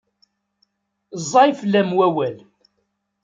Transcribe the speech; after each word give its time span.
Ẓẓay 1.21 1.51
fell-am 1.59 1.89
wawal. 1.97 2.35